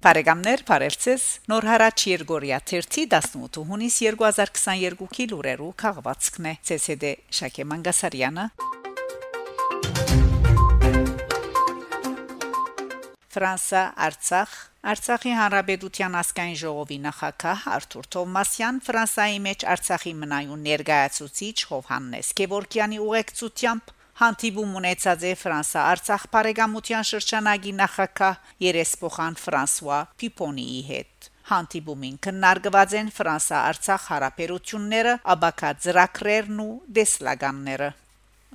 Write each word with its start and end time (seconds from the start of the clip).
Բարեկամներ, 0.00 0.62
բարևձեզ։ 0.64 1.24
Նոր 1.52 1.66
հարաճ 1.68 2.02
Երգորիա 2.08 2.58
18 2.70 3.58
հունիս 3.68 3.96
2022-ի 4.00 5.26
լուրերու 5.28 5.68
քաղվածքն 5.82 6.46
է 6.48 6.52
ՑՍԴ 6.76 7.10
Շակե 7.36 7.66
Մանգասարյանը։ 7.68 8.46
Ֆրանսա 13.36 13.84
Արցախ 14.08 14.56
Արցախի 14.94 15.36
հանրապետության 15.42 16.16
ասկային 16.24 16.58
ժողովի 16.64 16.98
նախակահ 17.04 17.68
Արթուր 17.76 18.10
Թովմասյան 18.16 18.82
Ֆրանսայի 18.88 19.38
մեջ 19.50 19.68
Արցախի 19.76 20.16
մնայուն 20.24 20.64
ներկայացուցիչ 20.70 21.56
Հովհաննես 21.76 22.32
Գևորգյանի 22.40 23.04
ուղեկցությամբ 23.04 23.94
հանդիպում 24.20 24.72
ունեցած 24.80 25.22
է 25.24 25.30
Ֆրանսա-Արցախ 25.40 26.24
բարեկամության 26.34 27.06
շրջանագի 27.10 27.72
նախակահ 27.78 28.50
երեսփոխան 28.66 29.38
Ֆրանսուয়া 29.40 30.00
Պիպոնիի 30.20 30.82
հետ 30.90 31.30
հանդիպումին 31.50 32.20
քննարկված 32.26 32.94
են 33.00 33.08
Ֆրանսա-Արցախ 33.16 34.06
հարաբերությունները, 34.12 35.16
աբակա 35.34 35.72
ծրագրերն 35.86 36.62
ու 36.66 36.70
դեսլագանները 37.00 37.90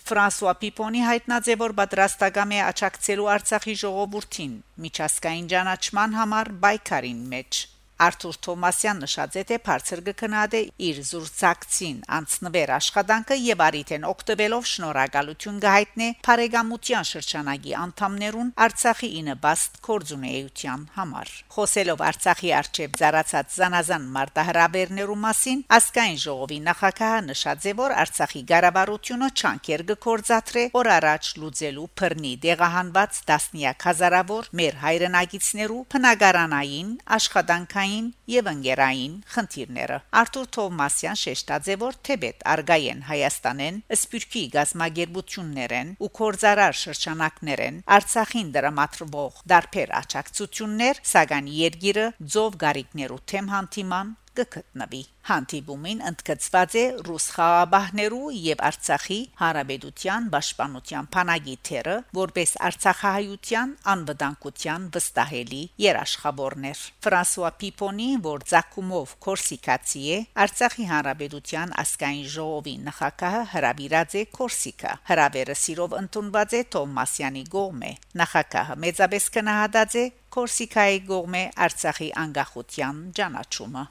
Ֆրանսուଆ 0.06 0.54
Պիպոնի 0.62 1.06
հայտնած 1.10 1.50
է 1.50 1.56
որ 1.66 1.74
պատրաստական 1.82 2.52
է 2.56 2.58
աչակցելու 2.70 3.30
Արցախի 3.36 3.76
ժողովրդին 3.82 4.58
միջազգային 4.86 5.48
ճանաչման 5.56 6.20
համար 6.20 6.52
բայկարին 6.66 7.24
մեջ 7.32 7.62
Արթուր 7.96 8.38
Թոմասյան 8.44 8.98
նշած 9.06 9.36
է 9.40 9.42
թե 9.48 9.58
բարձր 9.66 10.00
կքնադե 10.06 10.60
իր 10.84 10.98
զուրցակցին 11.10 12.00
անցնվեր 12.16 12.72
աշխատանքը 12.76 13.36
եւ 13.40 13.62
արիթեն 13.66 14.08
օկտոբելով 14.10 14.66
շնորհակալություն 14.72 15.62
գահիտնե 15.66 16.10
Փարեգամության 16.28 17.08
շրջանագի 17.10 17.76
անդամներուն 17.86 18.50
Արցախի 18.66 19.10
ինը 19.20 19.36
բաստ 19.46 19.80
կորձունեության 19.88 20.84
համար 20.98 21.32
խոսելով 21.56 22.04
Արցախի 22.10 22.52
արչեւ 22.60 23.00
զարացած 23.00 23.56
զանազան 23.56 24.10
մարտահրավերներու 24.18 25.18
մասին 25.24 25.64
ասկային 25.80 26.20
ժողովի 26.26 26.60
նախակահը 26.68 27.24
նշած 27.32 27.70
է 27.72 27.76
որ 27.80 27.96
Արցախի 28.04 28.44
ղարավարությունը 28.52 29.32
չանկեր 29.40 29.86
գործադրե 30.06 30.68
որ 30.76 30.92
առաջ 31.00 31.32
լուծելու 31.40 31.88
բռնի 31.96 32.34
դեղահանված 32.44 33.24
դասնիակ 33.32 33.88
հազարավոր 33.90 34.52
մեր 34.60 34.80
հայրենագիցներու 34.84 35.82
փնագարանային 35.96 36.94
աշխատանքային 37.16 37.85
տնտեսային 37.86 38.06
եւ 38.32 38.48
ընկերային 38.50 39.14
խնդիրները 39.34 39.98
Արտուր 40.22 40.48
Թովմասյան 40.56 41.20
շեշտաձե 41.22 41.76
որ 41.84 41.98
թեբետ 42.08 42.46
արգայեն 42.54 43.04
Հայաստանեն 43.10 43.78
սպյուրքի 43.98 44.44
գազագերբություններեն 44.56 45.94
ու 46.02 46.12
կորզարար 46.20 46.76
շրջանակներեն 46.82 47.80
Արցախին 47.98 48.52
դրամատրվող 48.58 49.42
դարբեր 49.54 49.96
աճակցություններ 50.02 51.02
սակայն 51.14 51.50
երգիրը 51.62 52.08
ձով 52.36 52.62
գարիկներու 52.66 53.24
թեմ 53.34 53.52
հանդիման 53.56 54.16
կգտնվի 54.40 55.04
Հանդիպումին 55.26 56.02
ընդգծված 56.06 56.74
է 56.78 56.82
ռուս 57.06 57.26
խաղաբահներու 57.34 58.26
եւ 58.46 58.60
Արցախի 58.68 59.18
հարաբերության 59.40 60.28
պաշտպանության 60.36 61.08
փանագի 61.16 61.56
թերը, 61.70 61.96
որպես 62.18 62.54
Արցախահայության 62.68 63.72
անվտանգության 63.94 64.86
վստահելի 64.96 65.62
երաշխավորներ։ 65.86 66.84
Ֆրանսուଆ 67.08 67.52
Պիպոնի, 67.64 68.10
որ 68.28 68.46
ցակումով 68.52 69.16
Կորսիկացի 69.26 70.04
է, 70.14 70.20
Արցախի 70.46 70.86
հարաբերության 70.94 71.74
ասկային 71.86 72.30
ժողովի 72.36 72.76
նախակահը 72.86 73.42
հրավիրած 73.56 74.18
է 74.22 74.24
Կորսիկա։ 74.38 74.94
Հրավերը 75.10 75.58
սիրով 75.66 75.98
ընդունված 76.04 76.54
է 76.60 76.62
Թոմասյանի 76.76 77.44
գողմե։ 77.56 77.92
Նախակահը 78.22 78.78
մեծապես 78.86 79.30
կնահատած 79.40 79.98
է 80.04 80.06
Կորսիկայի 80.36 81.04
գողմե 81.10 81.44
Արցախի 81.66 82.12
անկախության 82.26 83.04
ճանաչումը։ 83.18 83.86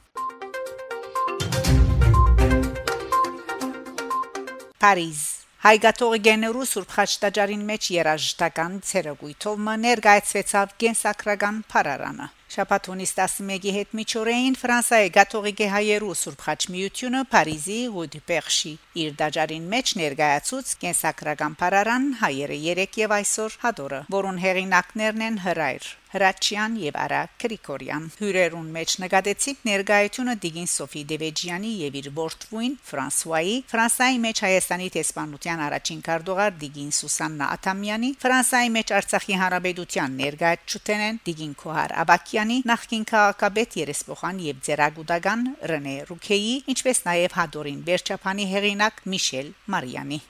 Փարիզ 4.84 5.20
Հայգաթողիգեներու 5.64 6.64
Սուրբ 6.68 6.90
Խաչտաջարին 6.94 7.60
մեջ 7.68 7.86
երաժշտական 7.94 8.74
ցերագույթով 8.88 9.62
ներկայացվեցավ 9.84 10.74
Գենսակրական 10.82 11.62
Փարարանը 11.70 12.26
Շաբաթոնից 12.56 13.14
11-ի 13.14 13.74
հետ 13.78 13.96
միջօրեին 14.00 14.58
Ֆրանսիայի 14.64 15.14
Գաթողիկե 15.16 15.70
հայերու 15.76 16.18
Սուրբ 16.24 16.44
Խաչմիությունը 16.50 17.24
Փարիզի 17.32 17.80
Ռուդիպերշի 17.96 18.76
իր 19.06 19.18
դաջարին 19.24 19.66
մեջ 19.72 19.96
ներկայացուց 20.04 20.76
կենսակրական 20.84 21.58
Փարարան 21.64 22.08
հայերը 22.20 22.62
3 22.68 23.04
եւ 23.06 23.18
այսօր 23.24 23.60
հադորը, 23.64 24.06
որուն 24.20 24.44
հեղինակներն 24.44 25.28
են 25.32 25.44
հրայր 25.48 25.94
Հրաչյան 26.14 26.74
եւ 26.78 26.96
Արա 27.04 27.20
Գրիգորյան 27.42 28.04
հյուրերուն 28.14 28.66
մեջ 28.74 28.92
նկատեցիկ 29.02 29.62
ներկայությունը 29.68 30.34
Դիգին 30.44 30.68
Սոֆի 30.70 31.02
Դևեջյանի 31.10 31.72
եւ 31.80 31.96
իր 32.00 32.08
որդվույն 32.18 32.76
Ֆրանսուայի 32.90 33.56
Ֆրանսիայի 33.72 34.20
մեջ 34.24 34.42
Հայաստանի 34.44 34.88
տեսփանության 34.94 35.64
առաջին 35.64 36.04
քարտուղար 36.08 36.52
Դիգին 36.62 36.92
Սուսաննա 36.98 37.48
Աթամյանի 37.56 38.10
Ֆրանսիայի 38.24 38.70
մեջ 38.78 38.94
Արցախի 38.98 39.38
հանրապետության 39.42 40.18
ներկայացուցեն 40.22 41.18
Դիգին 41.30 41.56
Քոհար 41.64 41.96
Աբակյանի 42.04 42.60
նախկին 42.70 43.08
քաղաքապետ 43.14 43.80
երեսփոխան 43.84 44.44
եւ 44.50 44.62
ձերագուտական 44.68 45.42
Ռենե 45.72 45.96
Ռուքեի 46.12 46.54
ինչպես 46.74 47.02
նաեւ 47.10 47.40
Հադորին 47.40 47.82
Վերչապանի 47.90 48.48
հեղինակ 48.54 49.04
Միշել 49.14 49.50
Մարիանի 49.74 50.20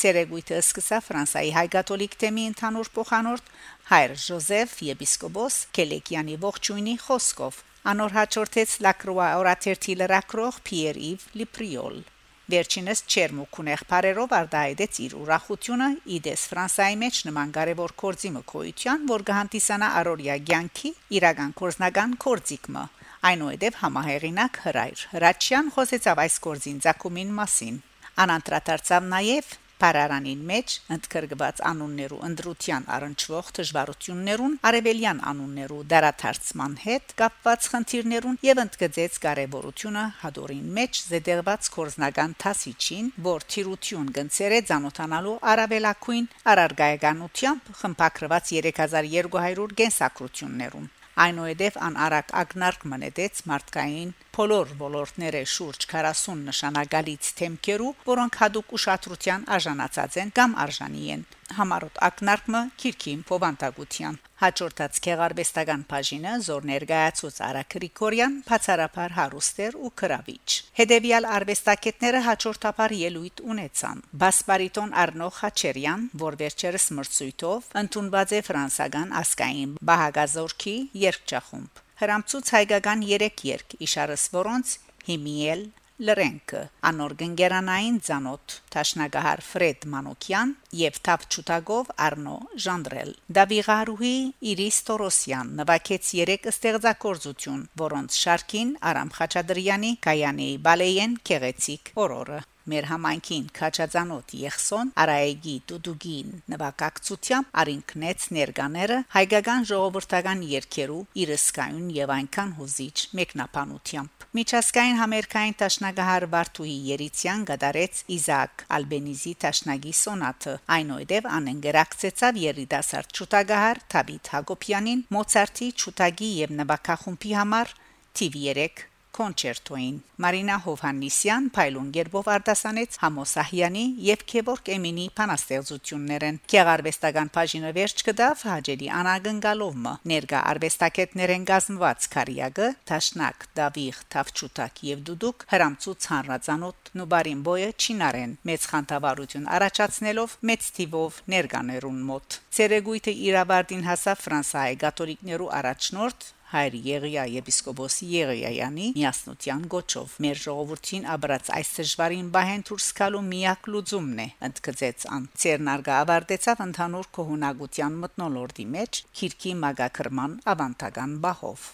Ցերեգույթը 0.00 0.56
սկսա 0.60 0.98
Ֆրանսայի 1.08 1.52
հայ-կաթոլիկ 1.56 2.16
թեմի 2.22 2.46
ընդհանուր 2.50 2.90
փոխանորդ 2.96 3.52
հայր 3.90 4.16
Ժոզեֆ 4.24 4.74
եպիսկոպոս 4.94 5.60
Կելեկյանի 5.78 6.36
ողջույնի 6.44 6.96
խոսքով 7.04 7.60
անոր 7.94 8.16
հաջորդեց 8.18 8.74
Լակրուա 8.88 9.28
օրաթերթի 9.44 9.94
լրակրող 10.00 10.58
Պիեր 10.68 11.00
Իվ 11.12 11.28
Լիպրիոլ 11.40 12.02
Վերջինս 12.44 13.00
Չերմուկունեղ 13.08 13.82
բարերով 13.88 14.32
արդայդեց 14.38 14.98
իր 15.04 15.12
ուրախությունը 15.16 15.86
իդես 16.18 16.42
Ֆրանսայի 16.50 16.98
մեջ 17.00 17.20
նման 17.28 17.54
կարևոր 17.54 17.94
կորձի 18.02 18.30
մկոյության, 18.34 19.06
որ 19.08 19.24
կհանդիսանա 19.30 19.88
Արորիա 20.00 20.36
Գյանքի 20.50 20.92
իրական 21.16 21.54
կորզնական 21.60 22.12
կորձիկը 22.24 22.84
այնուհետև 23.24 23.76
համահեղինակ 23.80 24.56
հրայր 24.66 25.02
հրաչյան 25.14 25.68
խոսեցավ 25.74 26.18
այս 26.24 26.34
կորձին 26.44 26.80
ցակումին 26.84 27.30
մասին 27.38 27.78
անանտրատարծավ 28.24 29.06
նաև 29.14 29.54
Փարարանին 29.84 30.44
մեջ 30.48 30.74
ընդգրկված 30.94 31.58
անուններու 31.70 32.20
ընդրության 32.28 32.84
առնչվող 32.94 33.50
դժվարություններուն 33.58 34.54
արևելյան 34.68 35.20
անուններու 35.30 35.80
դարաթարցման 35.92 36.76
հետ 36.84 37.12
կապված 37.18 37.68
խնդիրներուն 37.74 38.38
եւ 38.48 38.62
ընդգծեց 38.64 39.18
կարեւորությունը 39.26 40.06
հադորին 40.22 40.72
մեջ 40.80 41.02
զետեղված 41.10 41.70
կորզնական 41.76 42.34
տասիչին, 42.46 43.12
որ 43.28 43.46
թիրություն 43.54 44.10
գնցեր 44.16 44.56
է 44.56 44.64
ցանոթանալու 44.72 45.38
արաբելակույն 45.52 46.32
արարգայականությամբ 46.54 47.72
խմբակրված 47.84 48.52
3200 48.56 49.80
գենսակրություններուն 49.84 50.92
այնուհետև 51.28 51.82
անարակ 51.88 52.32
ագնարկ 52.40 52.88
մնետեց 52.94 53.44
մարդկային 53.52 54.14
բոլոր 54.34 54.70
ոլորտները 54.80 55.40
շուրջ 55.46 55.84
40 55.92 56.40
նշանակալից 56.48 57.28
թեմքերու, 57.38 57.90
որոնք 58.08 58.38
հadoop 58.40 58.72
ուշադրության 58.78 59.44
արժանացած 59.56 60.16
են 60.24 60.32
կամ 60.38 60.56
արժանի 60.64 61.04
են 61.14 61.22
համառոտ 61.54 62.00
ակնարկը 62.08 62.62
քիրքին 62.82 63.20
փովանտագության 63.28 64.16
հաջորդած 64.42 64.98
քեղարվեստական 65.04 65.84
բաժինը 65.92 66.32
զոր 66.46 66.66
ներկայացուց 66.70 67.38
Արա 67.48 67.62
Գրիգորյան 67.74 68.34
բացարապար 68.48 69.14
հարուստեր 69.18 69.78
ու 69.86 69.92
քրավիչ 70.02 70.48
հետևյալ 70.80 71.28
արվեստագետները 71.36 72.24
հաջորդաբար 72.28 72.96
ելույթ 73.04 73.44
ունեցան 73.54 74.02
բասպարիտոն 74.24 74.98
Արնո 75.04 75.30
Խաչերյան 75.38 76.10
որ 76.24 76.40
վերջերս 76.42 76.90
մրցույթով 76.98 77.72
ընդունված 77.84 78.36
է 78.40 78.44
ֆրանսական 78.50 79.16
ասկային 79.22 79.78
բահագազորքի 79.92 80.76
երկչախումբ 81.06 81.83
հрамծուց 82.00 82.52
հայկական 82.58 83.02
3 83.06 83.42
երկ 83.54 83.74
իշարս, 83.86 84.22
որոնց 84.34 84.76
Հիմիել 85.08 85.64
Լրենկը 86.06 86.60
անօրգան 86.88 87.34
գերանային 87.38 87.98
ցանոթ 88.06 88.54
Տաշնագահար 88.74 89.42
Ֆրեդ 89.48 89.84
Մանոկյան 89.92 90.54
եւ 90.78 90.96
Թափ 91.06 91.26
Չուտագով 91.30 91.92
Արնո 92.06 92.34
Ժանդրել 92.64 93.12
Դավիղարուհի 93.38 94.16
Իրիս 94.54 94.78
Տորոսյան 94.88 95.52
նվակեց 95.60 96.10
3 96.22 96.48
ստեղծագործություն, 96.54 97.62
որոնց 97.84 98.18
շարքին 98.24 98.74
Արամ 98.90 99.14
Խաչադրյանի 99.20 99.92
կայանի 100.08 100.50
բալեյեն 100.66 101.16
Կեղեցիկ 101.30 101.94
օրորը 102.06 102.40
մեր 102.72 102.88
համայնքին 102.90 103.46
քաչածանոթ 103.58 104.34
Եղսոն 104.40 104.92
Արայեգի 105.04 105.54
Դուդուգին 105.70 106.30
նվակակցությամբ 106.54 107.50
արինքնեց 107.62 108.26
ներկաները 108.38 108.98
հայկական 109.14 109.66
ժողովրդական 109.70 110.44
երկերու 110.54 111.00
իրսկայուն 111.24 111.88
եւ 111.98 112.14
այնքան 112.14 112.54
հուզիչ 112.58 112.96
մեկնաբանությամբ 113.20 114.24
Միջազգային 114.34 114.98
համերգային 114.98 115.56
տաշնագահար 115.60 116.24
Վարդուհի 116.34 116.76
Երիցյան 116.94 117.44
գդարեց 117.50 118.00
Իզակ 118.14 118.64
Ալբենիզի 118.78 119.34
տաշնագի 119.44 119.94
սոնատը 120.00 120.54
այնուհետև 120.78 121.28
անընկերակցեցավ 121.38 122.40
երիտասարդ 122.44 123.14
ճուտագահար 123.20 123.82
Թաբիթ 123.94 124.32
Հակոբյանին 124.34 125.04
Մոցարտի 125.18 125.70
ճուտագի 125.84 126.32
եւ 126.40 126.58
նվակախումբի 126.64 127.38
համար 127.38 127.76
TV3 128.14 128.93
կոնցերտոին 129.16 129.96
Մարինա 130.24 130.56
Հովհաննիսյան 130.64 131.46
Փայլուն 131.54 131.88
Գերբով 131.94 132.28
արտասանեց 132.34 132.98
Համոսահյանի 133.02 133.84
եւ 134.08 134.24
Քեբորգ 134.30 134.70
Էմինի 134.74 135.06
փանաստեղծություններն 135.18 136.38
Քեղարվեստական 136.52 137.30
բաժինը 137.34 137.72
վերջ 137.78 138.04
կդավ 138.08 138.44
հաջելի 138.50 138.90
անագնգալովը 139.00 139.94
ներկա 140.14 140.42
արվեստակետներեն 140.54 141.46
գազմված 141.50 142.08
Կարիագը 142.14 142.68
Տաշնակ 142.90 143.48
Դավիղ 143.58 143.98
Թավչուտակ 144.14 144.84
եւ 144.90 145.02
Դուդուկ 145.10 145.46
հրամցուց 145.54 146.08
հանրածանոթ 146.14 146.92
նուբարին 147.00 147.42
բոյը 147.48 147.70
չինարեն 147.74 148.36
մեծ 148.50 148.68
խանդավառություն 148.74 149.50
առաջացնելով 149.58 150.38
մեծ 150.50 150.70
թիվով 150.78 151.20
ներկաներուն 151.34 152.00
մոտ 152.10 152.38
Ցերեգույթը 152.54 153.14
իրավարտին 153.28 153.84
հասավ 153.88 154.24
Ֆրանսիայի 154.24 154.80
գաթոլիկներու 154.84 155.52
առաջնորդ 155.58 156.32
հայր 156.54 156.76
Եղիա 156.86 157.24
եպիսկոպոս 157.34 157.96
Եղիայանի 158.14 158.88
միասնության 158.98 159.64
գոչով. 159.74 160.14
Մեր 160.24 160.40
ժողովրդին 160.44 161.08
աբրած 161.14 161.50
այս 161.58 161.72
դժվարին 161.78 162.28
բահեն 162.36 162.64
դուրս 162.70 162.88
գալու 163.00 163.24
միակ 163.30 163.70
լուծումն 163.74 164.22
է 164.24 164.28
ընդգծեց 164.50 165.08
ան. 165.18 165.26
Ցերնարգա 165.44 165.98
ավարտեցավ 166.04 166.64
ընդհանուր 166.68 167.10
կողունակության 167.18 167.98
մտնոլորտի 168.04 168.68
մեջ 168.78 169.02
քիրքի 169.18 169.58
մագակրման 169.64 170.38
ավանդական 170.54 171.18
բահով 171.26 171.68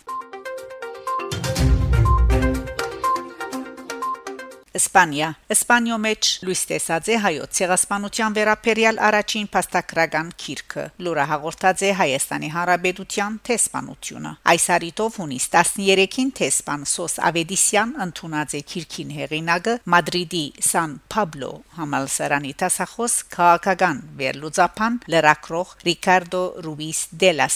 Իսպանիա 4.78 5.28
Իսպանիո 5.50 5.96
մեջ 6.04 6.28
լույս 6.46 6.60
տեսած 6.70 7.08
է 7.10 7.14
հայոց 7.24 7.56
ցեղասպանության 7.58 8.36
վերապերյալ 8.36 9.00
առաջին 9.06 9.48
փաստագրական 9.54 10.28
քիրքը 10.42 10.84
լուրը 11.06 11.24
հաղորդած 11.30 11.82
է 11.88 11.90
Հայաստանի 12.00 12.50
Հանրապետության 12.54 13.38
տեսփանությունը 13.48 14.32
այս 14.52 14.66
հարիտով 14.74 15.18
հունիս 15.22 15.48
13-ին 15.56 16.30
տեսփան 16.38 16.86
Սոս 16.92 17.18
Ավեդիսյան 17.30 17.96
ընդունած 18.06 18.54
է 18.54 18.62
քիրքին 18.70 19.10
հեղինակը 19.18 19.76
Մադրիդի 19.96 20.44
Սան 20.70 20.94
Պաբլո 21.16 21.50
համալսարանի 21.80 22.54
տասախոս 22.62 23.18
քաղաքական 23.34 24.00
վերլուծապան 24.22 25.02
լրակրող 25.16 25.76
Ռիկարդո 25.90 26.46
Ռուբիս 26.68 27.04
դելա 27.24 27.50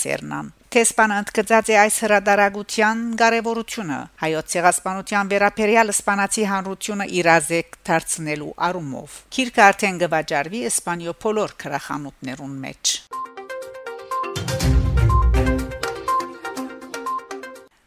Սերնան 0.74 0.90
Տեսփանը 0.90 1.16
ընդգծած 1.22 1.68
է 1.70 1.74
այս 1.78 1.96
հրադարագության 2.02 3.02
կարևորությունը 3.20 3.98
հայոց 4.22 4.48
ցեղասպանության 4.54 5.30
վերապերյալ 5.30 5.92
իսպանացի 5.92 6.46
հանրությունը 6.50 7.06
իրազեկ 7.18 7.78
դարձնելու 7.86 8.48
առումով։ 8.68 9.18
Քիրքը 9.36 9.62
արդեն 9.68 10.00
գվաճարվի 10.02 10.64
իսպանիո 10.72 11.14
բոլոր 11.22 11.54
քրախանութներուն 11.62 12.58
մեջ։ 12.66 12.94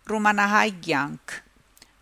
Ռումանահայ 0.08 0.72
ցանկ 0.88 1.38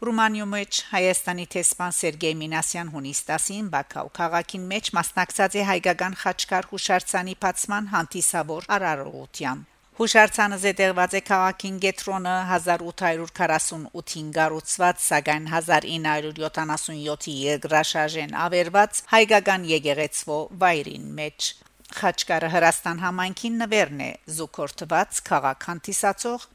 Ռումանիո 0.05 0.49
մեջ 0.53 0.85
Հայաստանի 0.93 1.45
տեսփան 1.55 1.93
Սերգեյ 1.97 2.35
Մինասյան 2.45 2.91
հունիս 2.93 3.19
10-ին 3.33 3.69
Բաքաու 3.73 4.17
քաղաքին 4.21 4.73
մեջ 4.75 4.95
մասնակցած 5.01 5.55
է 5.55 5.69
հայկական 5.71 6.19
խաչկար 6.21 6.67
հուշարձանի 6.75 7.39
բացման 7.41 7.95
հանդիսավոր 7.95 8.69
արարողության 8.75 9.71
Հուշարձանը 9.95 10.57
զետեղված 10.59 11.13
է 11.15 11.19
քաղաքին 11.24 11.75
Գետրոնը 11.86 12.31
1848-ին 12.56 14.31
գառուցված, 14.36 14.97
սակայն 15.06 15.45
1977-ի 15.53 17.36
երկրաշարժեն 17.45 18.36
ավերված 18.45 19.00
հայկական 19.13 19.68
եկեղեցվո 19.69 20.39
վայրին 20.65 21.06
մեջ 21.21 21.47
Խաչկարը 21.95 22.50
Հրաստան 22.57 23.00
համայնքին 23.06 23.56
նվերն 23.63 24.03
է 24.03 24.12
զուկորտված 24.36 25.21
քաղաք 25.31 25.69
հանդիսացող 25.69 26.50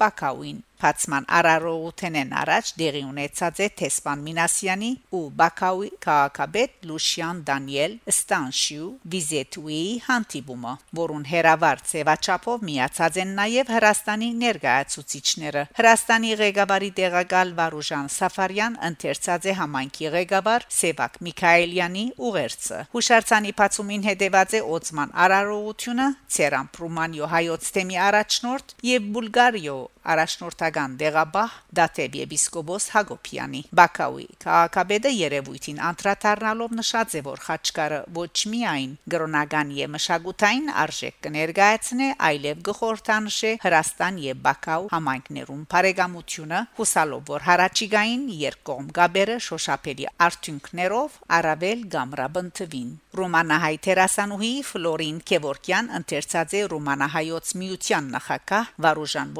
Բաքաուին 0.80 1.00
Փացման 1.00 1.26
արարողութենեն 1.28 2.30
առաջ 2.40 2.68
դեղի 2.80 3.00
ունեցած 3.04 3.58
է 3.60 3.66
Թեսպան 3.80 4.20
Մինասյանի 4.24 4.90
ու 5.16 5.20
Բաքաուի 5.40 5.90
քաղաքաբեդ 6.04 6.86
Լուշյան 6.88 7.42
Դանիել 7.50 7.96
Ստանշյու 8.12 8.88
Վիզետուի 9.12 9.80
հանդիպումը, 10.06 10.72
որուն 11.00 11.24
հերավար 11.30 11.82
ծեվաչափով 11.90 12.64
միացած 12.70 13.18
են 13.20 13.34
նաև 13.40 13.72
Հրաստանի 13.76 14.30
ներկայացուցիչները։ 14.40 15.64
Հրաստանի 15.80 16.32
ղեկավարի 16.40 16.90
տեղակալ 17.00 17.52
Վարուժան 17.60 18.10
Սաֆարյան 18.16 18.78
ընթերցած 18.90 19.50
է 19.50 19.56
համայնքի 19.60 20.10
ղեկավար 20.16 20.66
Սևակ 20.80 21.20
Միքայելյանի 21.28 22.04
ուղերձը։ 22.30 22.80
Հուշարձանի 22.96 23.54
բացումին 23.60 24.06
հետևած 24.10 24.56
է 24.56 24.64
Օծման 24.80 25.14
արարողությունը 25.28 26.08
Ցերամ 26.40 26.72
Պրումանիո 26.80 27.30
հայոց 27.36 27.70
թեմի 27.76 28.00
առաջնորդ 28.10 28.76
եւ 28.90 29.08
Բուլգարիո 29.10 29.78
առաջնորդական 30.12 30.96
դեղաբահ 31.00 31.56
Դաթեվ 31.78 32.16
եպիսկոպոս 32.20 32.86
Հակոբյանի 32.94 33.60
Բաքաուի 33.80 34.26
քաղաքաբեդը 34.44 35.12
երևույթին 35.16 35.80
անդրադառնալով 35.90 36.74
նշած 36.80 37.16
է 37.20 37.22
որ 37.26 37.42
խաչկարը 37.46 38.00
ոչ 38.16 38.36
միայն 38.54 38.94
գրոնական 39.14 39.74
եւ 39.76 39.92
մշակութային 39.94 40.70
արժեք 40.84 41.18
կներկայացնե 41.26 42.08
այլև 42.30 42.64
գխորտանշե 42.70 43.52
Հրաստան 43.64 44.20
եւ 44.24 44.42
Բաքաու 44.46 44.90
համայնքներուն 44.94 45.62
բարեկամությունը 45.74 46.62
հուսալով 46.80 47.22
որ 47.30 47.46
հարաճիգային 47.50 48.24
երկկողմ 48.40 48.90
գաբերը 49.00 49.36
շոշափելի 49.50 50.08
արդյունքներով 50.30 51.20
առավել 51.40 51.86
գամրաբնթվին 51.94 52.90
Ռոմանահայ 53.20 53.76
տերասանուհի 53.84 54.50
Ֆլորին 54.70 55.16
Քևորքյան 55.26 55.88
ընթերցած 55.98 56.52
է 56.54 56.60
Ռոմանահայոց 56.72 57.54
միության 57.62 58.10
նախակահ 58.14 58.70
Վարուժան 58.84 59.32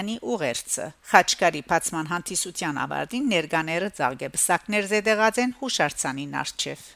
Ոսկանյանի 0.00 0.20
ուղերձը 0.32 0.84
Խաչկարի 1.10 1.60
բացման 1.68 2.08
հանդիսության 2.12 2.80
ավարտին 2.86 3.28
ներկաները 3.34 3.92
ցաղգեբսակներ 4.00 4.90
զեդեղած 4.96 5.44
են 5.44 5.56
հուշարձանին 5.60 6.36
արչեվ 6.40 6.86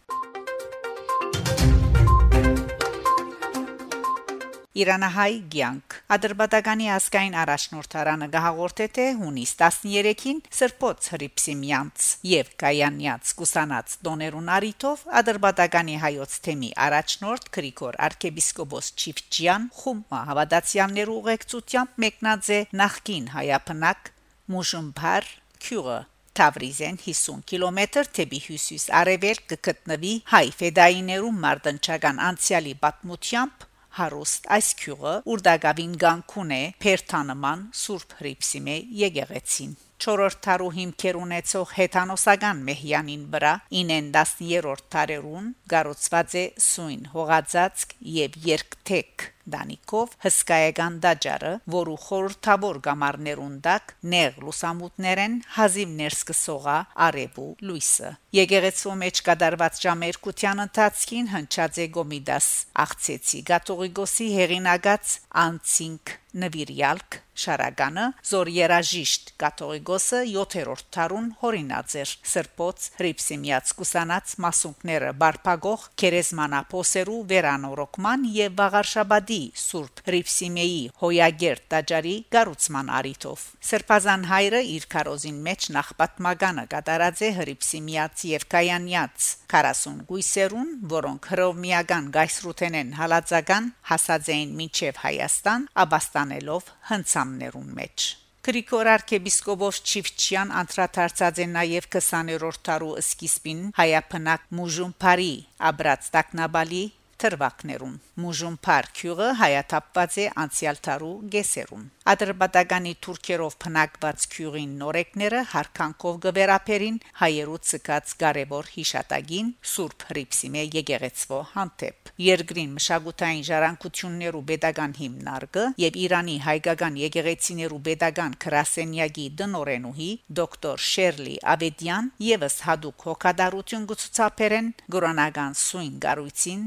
Իրանահայ 4.75 5.35
ցանկ 5.55 5.95
Ադրբեջանի 6.15 6.87
ասկային 6.91 7.35
առաջնորդարանը 7.39 8.27
գահաղորդե 8.33 8.87
թե 8.97 9.03
հունիս 9.19 9.51
13-ին 9.61 10.39
Սրբոց 10.59 11.11
Հրիփսիմյանց 11.13 12.07
եւ 12.31 12.49
Կայանյաց 12.63 13.31
Կուսանած 13.39 13.95
Դոներուն 14.09 14.49
արիտով 14.55 15.05
Ադրբեջանի 15.21 15.95
հայոց 16.05 16.35
թեմի 16.47 16.71
առաջնորդ 16.87 17.47
Գրիգոր 17.55 17.99
arczepiskopos 18.09 18.89
Չիվչյան 18.99 19.69
խումբը 19.79 20.23
հավատացյալներու 20.31 21.19
ուղեկցությամբ 21.23 22.03
մեկնած 22.05 22.51
է 22.57 22.59
նախկին 22.83 23.29
հայապնակ 23.37 24.11
Մուժումբար 24.55 25.29
Քյուրը 25.69 26.01
Թավրիզեն 26.35 26.99
50 27.05 27.47
կիլոմետր 27.47 28.11
թեպի 28.19 28.41
հյուսիս 28.49 28.89
արևելք 29.01 29.47
կգտնվի 29.55 30.15
հայ 30.33 30.47
ֆեդայիներու 30.59 31.31
մարտնչական 31.45 32.19
անցյալի 32.31 32.75
պատմությամբ 32.83 33.69
հարուստ 33.99 34.49
այս 34.59 34.69
քյուղը 34.83 35.15
ուրդագավին 35.35 35.97
գանկուն 36.05 36.55
է 36.59 36.63
Փերթանման 36.85 37.67
Սուրբ 37.85 38.15
Հրիփսիմե 38.21 38.77
եկեղեցին 39.05 39.75
չորրորդ 40.05 40.41
տարու 40.45 40.73
հիմքեր 40.79 41.19
ունեցող 41.21 41.75
հեթանոսական 41.79 42.65
մեհյանին 42.67 43.23
վրա 43.35 43.53
9-10-րդ 43.79 44.89
տարերուն 44.95 45.47
գառուցված 45.75 46.35
է 46.41 46.45
սույն 46.67 47.07
հողածածկ 47.15 47.95
եւ 48.17 48.37
երկթեք 48.49 49.29
Դանիկով 49.55 50.15
հսկայական 50.25 50.99
դաջարը, 51.05 51.53
որու 51.75 51.99
խորթավոր 52.05 52.81
գամարներուն 52.87 53.55
դակ 53.67 53.95
նեղ 54.15 54.41
լուսամուտներեն 54.45 55.37
հազիվ 55.59 55.95
ներսկսողա 56.01 56.79
արևու 57.09 57.51
լույսը։ 57.69 58.13
Եկեղեցու 58.41 58.97
մեջ 59.05 59.23
կդարված 59.29 59.85
ժամերկության 59.85 60.65
ընթացքին 60.65 61.31
հնչած 61.35 61.81
է 61.85 61.89
Գոմիդաս 61.99 62.51
աղցեցի 62.85 63.45
Գատողիգոսի 63.53 64.29
հերինագած 64.39 65.17
անցինք 65.45 66.19
նվիրյալք 66.35 67.21
Շարագանը 67.35 68.05
զոր 68.29 68.49
երաժիշտ 68.55 69.31
կաթողիկոսը 69.43 70.21
7-րդ 70.31 70.85
դարուն 70.97 71.29
հորինած 71.41 71.95
էր 72.03 72.13
սրբոց 72.31 72.87
հրիփսիմիած 72.99 73.73
կուսանած 73.79 74.35
մասունքները 74.45 75.11
բարփագող 75.23 75.87
քերեզմանապոսերու 76.03 77.19
վերանորոգման 77.33 78.29
եւ 78.39 78.55
Վաղարշաբադի 78.61 79.34
Սուրբ 79.61 80.03
Հրիփսիմեի 80.09 80.81
հոյագեր 81.03 81.63
տաճարի 81.75 82.15
գառուցման 82.35 82.91
արիթով 82.99 83.45
Սրբազան 83.69 84.27
հայրը 84.31 84.63
իր 84.75 84.89
կարոզին 84.95 85.39
մեջ 85.49 85.69
նախ 85.77 85.93
պատմականը 86.01 86.65
կատարած 86.75 87.23
է 87.29 87.31
հրիփսիմիած 87.39 88.25
եւ 88.31 88.49
կայանյաց 88.55 89.29
40 89.55 90.03
գույսերուն 90.11 90.75
որոնք 90.97 91.31
հռոմեական 91.35 92.11
գայսրութենեն 92.19 92.93
հալածական 92.99 93.71
հասած 93.93 94.35
էին 94.35 94.59
մինչև 94.65 95.01
Հայաստան 95.05 95.71
աբաստանելով 95.85 96.75
հնցամներուն 96.91 97.73
մեջ 97.81 98.11
Գրիգոր 98.45 98.89
arczepiskopos 98.93 99.79
Չիվչյան 99.89 100.51
անդրադարձած 100.61 101.39
է 101.41 101.45
նաև 101.53 101.87
20-րդ 101.95 102.59
դարու 102.69 102.91
սկիզբին 103.01 103.63
հայապնակ 103.79 104.45
Մուժում 104.59 104.93
Փարի 105.01 105.31
Աբրած 105.71 106.11
Տակնաբալի 106.17 106.83
թրվակներուն 107.25 107.99
Մուժում 108.21 108.57
Փարքյուղը 108.69 109.29
հայաթափված 109.41 110.17
է 110.21 110.31
անցյալ 110.45 110.81
տարու 110.89 111.13
գեսերուն 111.35 111.85
Ադրբեջանի 112.13 112.91
թուրքերով 113.05 113.55
փնակված 113.65 114.25
քյուրին 114.35 114.73
նորեկները 114.81 115.39
հարկանքով 115.55 116.19
գվերապերին 116.25 116.99
հայերու 117.21 117.61
ցկած 117.69 118.13
կարևոր 118.21 118.69
հիշատագին 118.75 119.49
Սուրբ 119.73 120.05
Հրիփսիմե 120.11 120.65
եկեղեցվո 120.75 121.39
հանդեպ 121.55 122.13
Երգրին 122.25 122.75
մշակութային 122.77 123.47
ժառանգություններու 123.49 124.43
pedagogan 124.51 124.93
հիմնարկը 124.99 125.65
եւ 125.85 125.97
Իրանի 126.05 126.37
հայկական 126.45 127.01
եկեղեցիներու 127.05 127.81
pedagogan 127.89 128.37
Կրասենյագի 128.45 129.27
դնորենուհի 129.41 130.11
դոկտոր 130.41 130.85
Շերլի 130.91 131.39
Ավեդյան 131.55 132.13
եւս 132.29 132.59
հadoop 132.69 133.09
հոգադարություն 133.09 133.89
գծուցապերեն 133.95 134.71
գորանական 134.95 135.59
սույն 135.65 135.99
գարույցին 136.05 136.63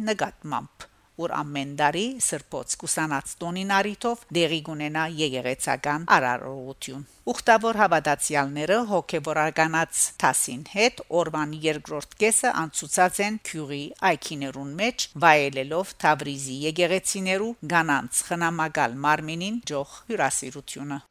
նկատմամբ 0.48 0.86
որ 1.18 1.32
ամեն 1.34 1.70
տարի 1.80 2.02
սրբոց 2.22 2.74
կուսանած 2.82 3.32
տոնին 3.42 3.72
արիթով 3.78 4.20
դեղի 4.38 4.60
գունենա 4.68 5.06
եկեղեցական 5.18 6.04
արարողություն։ 6.14 7.06
Ուխտավոր 7.34 7.80
հավատացյալները 7.82 8.78
հոգեվորականած 8.92 10.04
տասին 10.22 10.62
հետ 10.76 11.02
օրվան 11.22 11.56
երկրորդ 11.66 12.14
կեսը 12.22 12.52
անցուցած 12.62 13.22
են 13.28 13.40
քյուրի 13.50 13.84
այքիներուն 14.12 14.76
մեջ 14.84 15.08
վայելելով 15.26 15.96
Թավրիզի 16.06 16.60
եկեղեցիներու 16.68 17.52
գանանց 17.74 18.22
խնամակալ 18.30 19.02
մարմինին 19.08 19.60
ջող 19.74 19.98
հյուրասիրությունը։ 20.14 21.02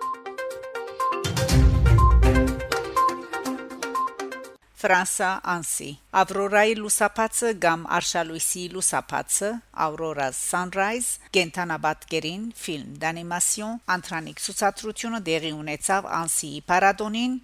Ֆրանսա 4.87 5.29
անսի 5.51 5.87
Ավրորայի 6.21 6.75
լուսապացը 6.79 7.49
կամ 7.63 7.81
Արշալույսի 7.97 8.61
լուսապացը 8.75 9.49
Aurora 9.87 10.29
Sunrise 10.41 11.33
կենթանաբատկերին 11.35 12.45
ֆիլմ 12.61 12.93
դանիմացիոն 13.03 13.81
անտրանիկ 13.97 14.45
ցուցադրությունը 14.47 15.21
դեղի 15.31 15.53
ունեցավ 15.59 16.07
անսիի 16.21 16.61
պարադոնին 16.71 17.35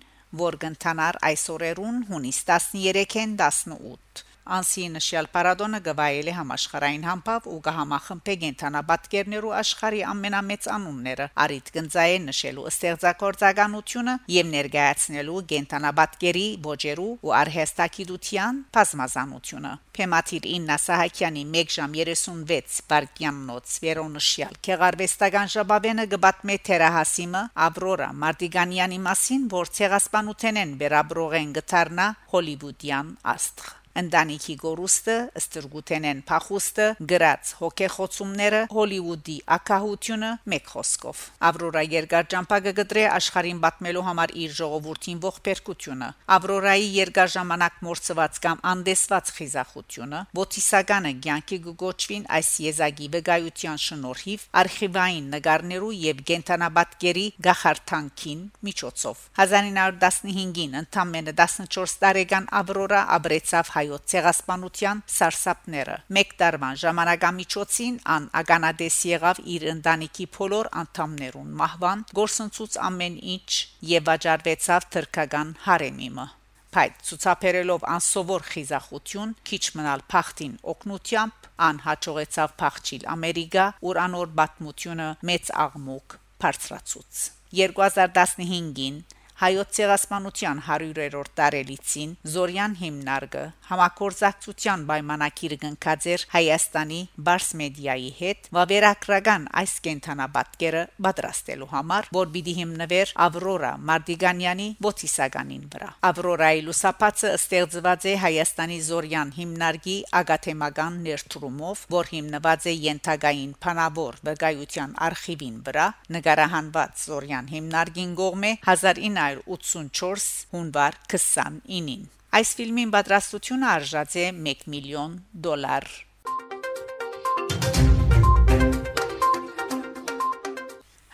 որ 0.45 0.59
կընթանար 0.67 1.19
այսօրերուն 1.33 1.99
հունիս 2.13 2.39
13-ին 2.53 3.35
18 3.43 4.32
Անսի 4.43 4.85
նշյալ 4.97 5.29
պարադոնը 5.35 5.79
գվայել 5.87 6.29
է 6.33 6.35
համաշխարային 6.35 7.05
համբավ 7.07 7.45
ու 7.53 7.59
կհամախմբե 7.67 8.35
գենթանաբատկերներու 8.43 9.53
աշխարի 9.59 10.01
ամենամեծ 10.13 10.67
անունները 10.77 11.27
արիտ 11.45 11.71
գնձայե 11.77 12.17
նշելու 12.27 12.67
ստեղծագործականությունը 12.73 14.15
եւ 14.37 14.51
ներկայացնելու 14.57 15.43
գենթանաբատկերի 15.53 16.47
ոճերու 16.67 17.13
ու 17.23 17.35
արհեստակիտության 17.43 18.61
բազմազանությունը 18.75 19.73
Փեմաթիր 19.93 20.47
Իննա 20.57 20.77
Սահակյանի 20.83 21.43
1 21.63 21.75
ժամ 21.77 21.97
36 22.03 22.79
վարկյաննոց 22.93 23.75
վերոնշյալ 23.85 24.57
քեղարվեստական 24.69 25.53
ժաբավենը 25.55 26.07
գբատմե 26.15 26.57
թերահասիմը 26.71 27.45
Ավրորա 27.67 28.09
Մարտիգանյանի 28.25 29.03
մասին 29.11 29.47
որ 29.53 29.73
ցեղասպանութենեն 29.79 30.75
վերաբրողեն 30.83 31.55
գտարնա 31.61 32.09
հոլիվուդյան 32.33 33.15
աստղ 33.37 33.71
Ընտանիքի 34.01 34.55
գորուստը, 34.63 35.17
ստրգութենեն 35.43 36.23
փախուստը, 36.29 36.87
գրած 37.13 37.53
հոգեխոցումները, 37.61 38.63
Հոլիվուդի 38.73 39.37
ակահությունը 39.57 40.31
մեկ 40.53 40.71
խոսքով։ 40.73 41.23
Ավրորա 41.53 41.83
երկար 41.93 42.29
ճամփագը 42.33 42.73
գտրե 42.79 43.05
աշխարհին 43.13 43.61
պատմելու 43.67 44.07
համար 44.09 44.35
իր 44.43 44.57
ժողովրդին 44.63 45.23
ողբերգությունը։ 45.27 46.09
Ավրորայի 46.37 46.89
երկար 47.03 47.33
ժամանակ 47.37 47.79
մորցված 47.89 48.41
կամ 48.47 48.63
անդեսված 48.73 49.33
խիզախությունը, 49.37 50.23
ոտիսականը 50.43 51.13
ցանկի 51.33 51.59
գոչվին 51.83 52.25
այս 52.37 52.49
եզակի 52.63 53.07
վկայության 53.13 53.79
շնորհիվ 53.83 54.45
արխիվային 54.63 55.29
նկարներու 55.33 55.93
եւ 56.03 56.23
գենտանաբատկերի 56.31 57.25
գախարթանքին 57.47 58.43
միջոցով 58.69 59.23
1915-ին 59.43 60.77
ընդամենը 60.83 61.35
14 61.43 61.97
տարեկան 62.05 62.49
Ավրորա 62.63 63.01
ապրեցավ 63.17 63.73
հայոց 63.83 64.05
ցեղասպանության 64.15 65.01
սարսափները։ 65.13 65.97
Մեկ 66.17 66.35
տարվան 66.43 66.77
ժամանակամիջոցին 66.83 67.97
ան 68.17 68.29
ականադես 68.43 68.99
եղավ 69.13 69.41
իր 69.55 69.67
ընտանիքի 69.73 70.27
բոլոր 70.37 70.71
անդամներուն 70.83 71.57
մահվան, 71.63 72.05
գործընծուց 72.19 72.79
ամեն 72.89 73.17
ինչ 73.35 73.51
եւ 73.93 74.07
վաճառվեցավ 74.13 74.87
թրկական 74.97 75.51
հարեմիմը։ 75.67 76.29
Փայտ 76.73 77.01
ցուցաբերելով 77.05 77.83
անսովոր 77.95 78.45
խիզախություն, 78.49 79.33
քիչ 79.49 79.65
մնալ 79.77 80.05
փախտին 80.13 80.55
օկնությամբ 80.73 81.49
ան 81.67 81.81
հաջողեցավ 81.87 82.55
փախչիլ 82.63 83.05
Ամերիկա, 83.13 83.67
ուր 83.91 84.01
անոր 84.07 84.33
բացմությունը 84.39 85.09
մեծ 85.29 85.53
աղմուկ 85.67 86.17
բարձրացուց։ 86.45 87.21
2015-ին 87.59 88.97
հայոց 89.41 89.71
ցեղասպանության 89.77 90.59
100-րդ 90.67 91.31
տարելիցին 91.39 92.11
Զորյան 92.33 92.75
հիմնարկը 92.83 93.45
համակորձակցության 93.73 94.83
պայմանագիր 94.91 95.55
կնքած 95.63 96.07
էր 96.13 96.25
Հայաստանի 96.33 97.01
Բարս 97.29 97.49
մեդիայի 97.61 98.11
հետ 98.19 98.49
վավերագրական 98.57 99.47
այս 99.63 99.75
կենթանաբատկերը 99.87 100.83
պատրաստելու 101.07 101.71
համար, 101.73 102.09
որ 102.19 102.31
պիտի 102.37 102.55
հիմնվեր 102.59 103.15
Ավրորա 103.27 103.73
Մարտիգանյանի 103.91 104.69
ոտիսականին 104.87 105.65
վրա։ 105.73 105.89
Ավրորայի 106.13 106.63
լուսապացը 106.69 107.33
ստեղծված 107.39 108.07
է 108.13 108.15
Հայաստանի 108.27 108.79
Զորյան 108.93 109.35
հիմնարկի 109.39 109.97
ագաթեմական 110.23 111.01
ներդրումով, 111.09 111.85
որ 111.97 112.13
հիմնված 112.13 112.69
է 112.69 112.77
Ենթագային 112.87 113.53
Փանավոր 113.63 114.21
վկայության 114.29 114.95
արխիվին 115.09 115.59
վրա, 115.67 115.87
նկարահանված 116.17 117.05
Զորյան 117.07 117.53
հիմնարկին 117.57 118.15
կողմէ 118.23 118.53
1900 118.67 119.22
1984 119.23 120.27
հունվար 120.53 120.99
29-ին։ 121.15 122.05
Այս 122.39 122.53
ֆիլմին 122.59 122.93
պատրաստությունը 122.95 123.69
արժած 123.73 124.17
է 124.23 124.27
1 124.53 124.65
միլիոն 124.75 125.19
դոլար։ 125.47 125.89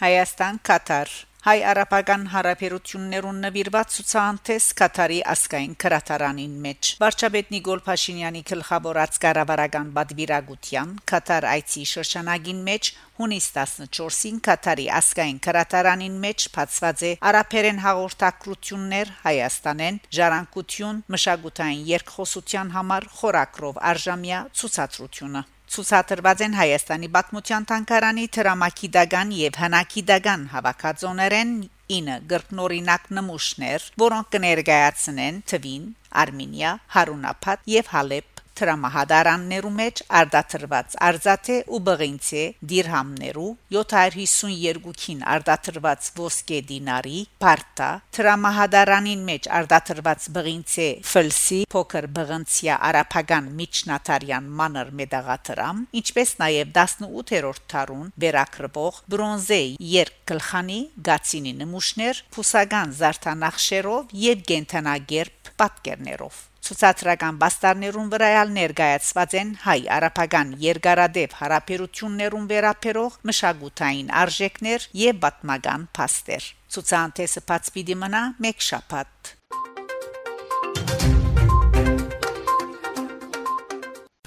Հայաստան 0.04 0.60
Կատար 0.70 1.14
հայ-արաբական 1.38 2.22
հարաբերություններուն 2.32 3.36
նվիրված 3.44 3.92
ցուցահանդես 3.96 4.64
Կատարի 4.80 5.18
ասկային 5.32 5.74
քրատարանին 5.84 6.54
մեջ 6.64 6.88
վարչապետ 7.02 7.52
Նիկոլ 7.54 7.82
Փաշինյանի 7.88 8.42
գլխավորած 8.48 9.18
կառավարական 9.22 9.92
բադվիրագության 9.98 10.96
Կատար 11.12 11.46
այցի 11.52 11.84
շրջանագին 11.92 12.64
մեջ 12.68 12.90
հունիս 13.20 13.46
14-ին 13.58 14.40
Կատարի 14.48 14.88
ասկային 14.98 15.38
քրատարանին 15.46 16.16
մեջ 16.26 16.46
բացված 16.56 17.04
է 17.06 17.12
արաբերեն 17.30 17.78
հաղորդակցություններ 17.86 19.12
Հայաստանեն 19.28 20.00
ժառանգություն 20.18 21.04
մշակութային 21.14 21.86
երկխոսության 21.92 22.74
համար 22.78 23.08
խորակրով 23.20 23.80
արժամյա 23.92 24.42
ցուցադրությունը 24.58 25.44
ցուցադրված 25.74 26.42
են 26.46 26.54
Հայաստանի 26.58 27.08
Պատմության 27.14 27.66
Թանգարանի 27.70 28.24
Թրամակիդական 28.36 29.34
եւ 29.38 29.58
Հնակիդական 29.62 30.46
հավաքածոներեն 30.54 31.52
9 31.92 32.16
գրքնորինակ 32.32 33.06
նմուշներ, 33.18 33.86
որոնք 34.02 34.32
կներկայացնեն 34.34 35.40
Թվին, 35.52 35.86
Արմենիա, 36.24 36.72
Հարունապատ 36.96 37.70
եւ 37.78 37.92
Հալեբ 37.94 38.37
տրամահադարաններու 38.58 39.72
մեջ 39.78 40.02
արդատրված 40.20 40.96
արծաթե 41.08 41.56
ու 41.76 41.80
բղինցե 41.88 42.44
դիրհամներու 42.72 43.50
752-ին 43.76 45.22
արդատրված 45.34 46.10
ոսկե 46.18 46.58
դինարի 46.70 47.20
բարտա 47.44 47.90
տրամահադարանին 48.18 49.22
մեջ 49.28 49.48
արդատրված 49.60 50.28
բղինցե 50.38 50.88
ֆլսի 51.12 51.60
փոքր 51.74 52.08
բղնցիա 52.18 52.78
արափական 52.88 53.52
միջնատարյան 53.62 54.50
մանր 54.62 54.92
մեդաղատրամ 55.02 55.84
ինչպես 56.02 56.34
նաև 56.42 56.74
18-րդ 56.78 57.64
դարուն 57.74 58.12
վերակրվող 58.24 59.00
բրոնզե 59.14 59.60
երկգլխանի 59.92 60.80
գացինի 61.08 61.54
նմուշներ 61.62 62.22
փուսական 62.34 62.94
զարդանախշերով 62.98 64.14
եւ 64.28 64.44
գենթանագերբ 64.52 65.52
պատկերներով 65.62 66.44
Ցուցադրական 66.68 67.36
բաստարներուն 67.40 68.08
վրայալ 68.12 68.50
ներկայացված 68.52 69.34
են 69.40 69.52
հայ 69.62 69.76
արաբական 69.94 70.50
երկարադեպ 70.60 71.36
հարաբերություններուն 71.38 72.48
վերապերող 72.50 73.16
մշակութային 73.30 74.10
արժեքներ 74.22 74.84
եւ 75.00 75.22
պատմական 75.22 75.86
փաստեր։ 75.96 76.50
Ցուցանտեսը 76.76 77.44
բաց 77.48 77.72
պիտի 77.72 77.96
մնա 78.02 78.22
մեկ 78.44 78.68
շաբաթ։ 78.68 79.32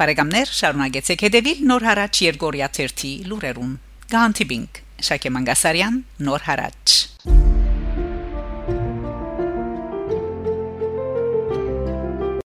Բարեկամներ, 0.01 0.57
շարունակեցեք 0.63 1.27
հետևել 1.29 1.63
Նոր 1.69 1.87
հարաճ 1.91 2.25
Երգորիա 2.25 2.73
1-ի 2.73 3.13
լուրերուն։ 3.29 3.79
Գանտիբինգ 4.17 4.83
Շակե 5.11 5.35
Մանգասարյան 5.37 6.03
Նոր 6.25 6.49
հարաճ 6.49 7.10